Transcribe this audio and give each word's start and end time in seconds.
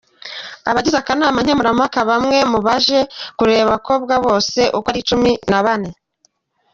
Abagize 0.69 0.97
akanama 0.99 1.39
nkemurampakaBamwe 1.43 2.37
mu 2.51 2.59
baje 2.65 2.99
kurebaAbakobwa 3.37 4.13
bose 4.25 4.59
uko 4.77 4.87
ari 4.91 5.01
cumi 5.09 5.31
na 5.51 5.59
bane. 5.65 5.89